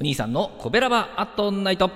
[0.00, 1.90] お兄さんのコベラバアットナイト。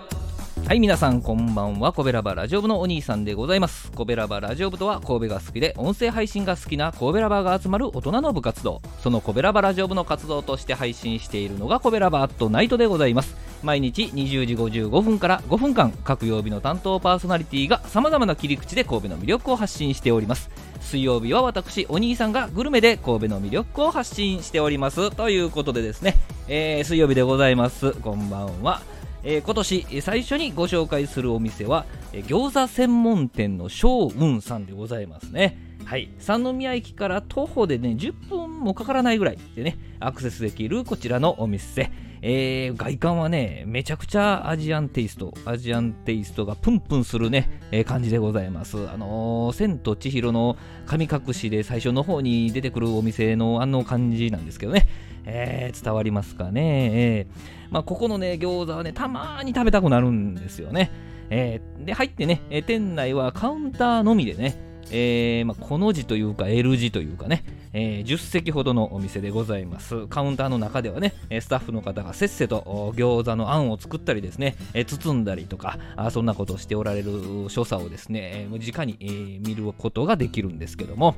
[0.67, 1.93] はい皆さんこんばんは。
[1.93, 3.93] コベラバラジオ部のお兄さんでございます。
[3.93, 8.83] コベラバラジオ部とは神戸が好きで音声配信が好きな神戸ラバが集まる大人の部活動。
[8.99, 13.37] そのコベラバラジオ部の活動として配信しているのがコベラバアットナイトでございます。
[13.63, 20.51] 毎日20時55分から5分間各曜日の担当パーソナリティがさまざまな切り口で神戸の魅力を発信しております。
[20.81, 25.13] 水曜日は私お兄さんがグルメで神戸の魅力を発信しております。
[25.13, 26.17] ということでですね、
[26.49, 27.93] えー、水曜日でございます。
[27.93, 28.83] こんばんは。
[29.23, 35.57] えー、今年最初にご紹介するお店は、えー、餃子専門店の翔雲さんでございますね。
[35.85, 36.11] はい。
[36.19, 41.93] 三宮駅から徒歩でね10分もかからないぐらいでねアクセスできるこちらのお店
[42.25, 48.89] えー、外観はね、めちゃくちゃアジアンテイスト、アジアンテイストがプンプンするね、えー、感じでございます。
[48.89, 50.57] あのー、千と千尋の
[50.87, 54.87] 神隠しで最初の方に出てくるお店のあの感じなんですけどね、
[55.27, 56.91] えー、伝わりますかね。
[56.95, 60.93] えー、まあ、ここのね、餃子はね、たまーに食べたくなるんですよね。
[61.29, 64.57] えー、で、入ってね、店内はカウンターのみでね、
[64.93, 70.07] えーまあ、この字というか L 字というかね、えー、10席ほどのお店でございます。
[70.09, 77.13] カウンターの中ではねスタッフの方がせっせと餃子のあんを作ったりですね、え、包んだりとかあそんなことをしておられる
[77.49, 81.15] 所作をですね、えー、直に、えー、見ることができるんですけども。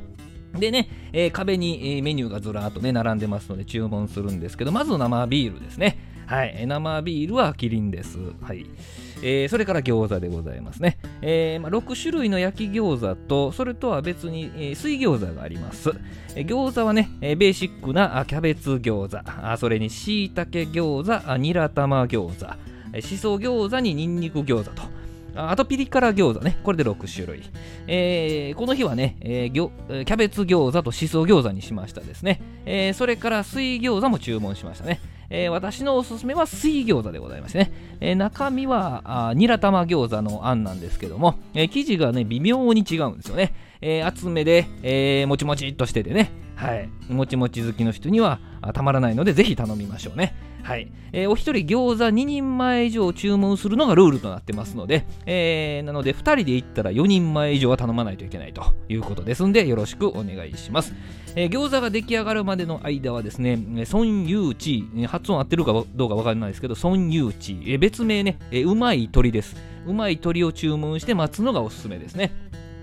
[0.55, 5.99] でね、えー、壁に、え、メニューがずらーっとね並んでますので注文するんですけどまず生ビールですね。
[6.27, 8.19] はい、生ビールはキリンです。
[8.43, 8.67] はい。
[9.23, 10.99] えー、それから餃子でございますね。
[11.23, 15.91] えーまあ、6種類の焼き餃子と、それとは別に、えー、水餃子があります。
[16.35, 22.47] えー、餃子はね、え、ベーシックなキャベツ餃子、あそれにしいたけ餃子、ニラ玉餃
[22.93, 24.83] 子、しそ餃子にニンニク餃子と。
[25.37, 26.59] あとピリ辛餃子ね。
[26.63, 27.43] これで6種類。
[27.87, 32.41] えー、この日はね、えー、キャベツ餃子としそ餃子にしましたですね。
[32.67, 35.01] えー、それから水餃子も注文しましたね。
[35.37, 37.73] えー、私のおすすめは水餃子でございますね。
[38.01, 43.53] えー、中身はあニラ玉餃子のあんなんですけども、えー、生地がね、微妙に違うんですよね。
[43.81, 48.39] え厚めで、えもちもちっとしててね、はい、もちもち好きの人には
[48.73, 50.35] たまらないので、ぜひ頼みましょうね。
[50.65, 60.95] はい、えー、お一人餃子2人前以上注文するのがルールとなってますので、えー、なので2人で行ったら4人前以上は頼まないといけないということですんでよろしくお願いします、
[61.37, 69.57] えー、餃子が出来上がるまでの間はですねソンユーチ発音合ってるかどうかわかんないですけどソンユーチ、えー、別名ね、うまい鶏です。
[69.87, 72.33] うまい鶏を注文して待つのがおすすめですね。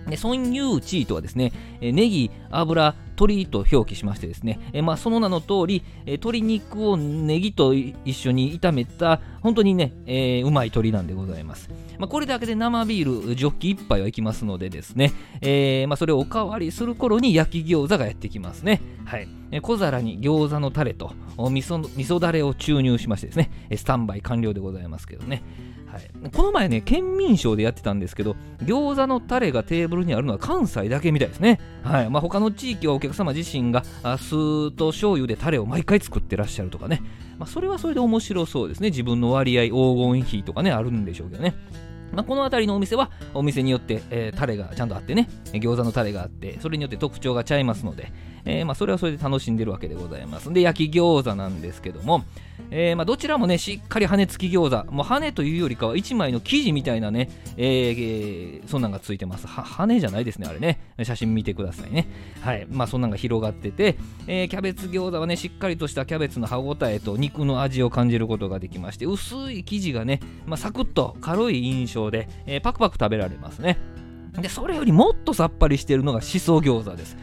[0.07, 11.69] でソンユーチーとはですね、ネギ、油、鶏と表記しましてですね、えまあ、その名の通り、え鶏肉をネギと一緒に炒めた、本当にね、え、うまい鶏なんでございます。
[11.99, 18.81] まあ、これだけで生ビール、ジョッキ1杯はいきますのでですね、え、まあ、それをおかわりする頃に焼き餃子がやってきますね。
[19.05, 19.40] はい。
[19.61, 25.43] 小皿に餃子のタレと味噌味噌だれを注入しましてですね、スタンバイ完了でございますけどね。
[25.91, 31.59] はい、この前ね、県民賞でやってたんですけど、餃子のタレがテーブルにあるのは関西だけみたいですね。
[31.83, 33.83] はいまあ、他の地域はお客様自身が
[34.17, 37.01] 酢と醤油でタレを毎回作ってらっしゃるとかね、
[37.37, 38.89] まあ、それはそれで面白そうですね。
[38.89, 39.71] 自分の割合、黄
[40.13, 41.55] 金比とかね、あるんでしょうけどね。
[42.13, 48.11] まあ、この辺りのお店はお店によって、えー、タレがちゃんとあってね餃子のタレがあってそれによって特徴がちゃいますので、
[48.45, 50.51] えー、まあ、それはそれで楽しんでるわけでございます。
[50.51, 52.23] で焼き餃子なんですけども、
[52.69, 54.91] えー、まあ、どちらもねしっかり羽根付き餃子。
[54.91, 59.47] もう羽というよりかは1枚の生地みたいなね、えー、そんなんがついてます。
[59.47, 60.79] 羽じゃないですねあれね。
[61.03, 62.07] 写真見てくださいね。
[62.41, 62.67] はい。
[62.69, 63.97] まあそんなんが広がってて、
[64.27, 73.77] えキャベツ餃子はねしっかりとしたキャベツの歯ごたえと肉の味を感じることができまして薄い生地がね、まあ、サクッと軽い印象で、えパクパク食べられますね。
[74.39, 77.17] でそれよりもっとさっぱりしてるのがしそ餃子です。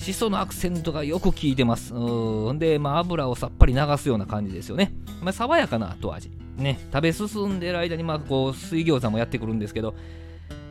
[0.00, 1.94] しそのアクセントがよく効いてます。
[1.94, 4.92] うんで、まあ、油をさっぱり流すような感じですよね。
[5.22, 6.30] まあ、爽やかな後味。
[6.56, 9.94] ね、食べ進んでる間に、まあ、こう、水餃子もやってくるんですけど、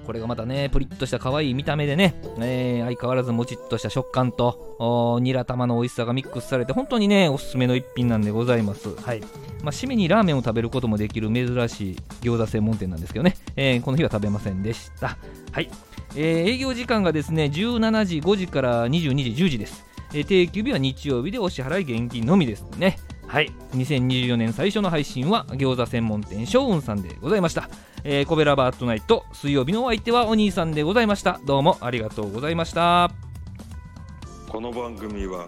[0.05, 8.95] これがまたね、プリッとした可愛い見た目でね、えー、相変わらずもちっとした食感と、ニラ玉の美味しさがミックスされて、本当にね、おすすめの一品なんでございます。
[8.95, 9.21] はい。
[9.61, 15.17] まあ、締めにラーメンを食べることもできる珍しい餃子専門店なんですけどね、えー、この日は食べませんでした。
[15.51, 15.69] はい。
[16.15, 19.85] えー、営業時間がですね、17時、5時から22時、10時です。
[20.13, 22.97] えー、定休日は日曜日でお支払い現金のみですね。
[23.27, 23.51] はい。
[23.73, 27.69] 2024年最初の配信は餃子専門店ショーンさんでございました。
[28.03, 33.11] えー、コベラバートナイト水曜日のお相手はお兄さんでございましたどうもありがとうございました
[34.47, 35.45] この番組は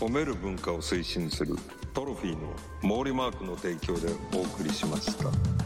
[0.00, 1.56] 褒める文化を推進する
[1.92, 2.52] トロフィーの
[2.82, 5.63] 毛利マークの提供でお送りしました。